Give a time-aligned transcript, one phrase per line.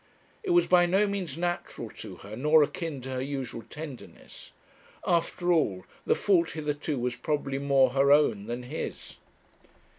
[0.41, 4.49] It was by no means natural to her, nor akin to her usual tenderness.
[5.05, 9.17] After all, the fault hitherto was probably more her own than his.